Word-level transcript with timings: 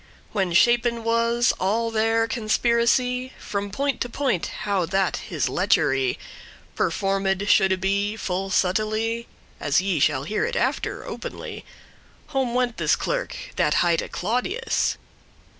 When 0.31 0.51
shapen* 0.53 1.03
was 1.03 1.53
all 1.59 1.91
their 1.91 2.27
conspiracy 2.27 3.25
*arranged 3.33 3.33
From 3.37 3.69
point 3.69 4.01
to 4.01 4.09
point, 4.09 4.47
how 4.63 4.87
that 4.87 5.17
his 5.17 5.47
lechery 5.47 6.17
Performed 6.73 7.47
shoulde 7.47 7.79
be 7.79 8.15
full 8.15 8.49
subtilly, 8.49 9.27
As 9.59 9.79
ye 9.79 9.99
shall 9.99 10.23
hear 10.23 10.43
it 10.43 10.55
after 10.55 11.05
openly, 11.05 11.63
Home 12.29 12.55
went 12.55 12.77
this 12.77 12.95
clerk, 12.95 13.37
that 13.57 13.75
highte 13.75 14.09
Claudius. 14.11 14.97